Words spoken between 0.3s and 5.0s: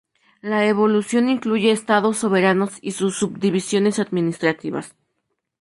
La evolución incluye estados soberanos y sus subdivisiones administrativas.